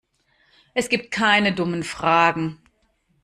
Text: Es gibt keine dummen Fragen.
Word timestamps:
Es 0.73 0.89
gibt 0.89 1.11
keine 1.11 1.53
dummen 1.53 1.83
Fragen. 1.83 2.59